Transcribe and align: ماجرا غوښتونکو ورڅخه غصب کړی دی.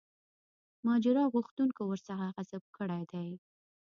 ماجرا 0.85 1.23
غوښتونکو 1.33 1.81
ورڅخه 1.87 2.27
غصب 2.35 2.63
کړی 2.77 3.03
دی. 3.11 3.29